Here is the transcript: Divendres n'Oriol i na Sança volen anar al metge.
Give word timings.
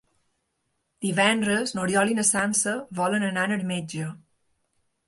Divendres 1.07 1.75
n'Oriol 1.81 2.15
i 2.15 2.17
na 2.21 2.27
Sança 2.31 2.75
volen 3.03 3.31
anar 3.33 3.49
al 3.51 3.71
metge. 3.75 4.13